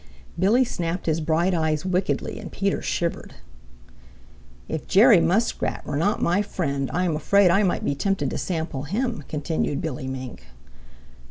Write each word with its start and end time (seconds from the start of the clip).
Billy 0.39 0.65
snapped 0.65 1.05
his 1.05 1.21
bright 1.21 1.53
eyes 1.53 1.85
wickedly 1.85 2.39
and 2.39 2.51
Peter 2.51 2.81
shivered. 2.81 3.35
"If 4.67 4.87
Jerry 4.87 5.19
Muskrat 5.21 5.85
were 5.85 5.95
not 5.95 6.19
my 6.23 6.41
friend, 6.41 6.89
I 6.91 7.03
am 7.05 7.15
afraid 7.15 7.51
I 7.51 7.61
might 7.61 7.85
be 7.85 7.93
tempted 7.93 8.31
to 8.31 8.37
sample 8.39 8.85
him," 8.85 9.23
continued 9.27 9.79
Billy 9.79 10.07
Mink. 10.07 10.47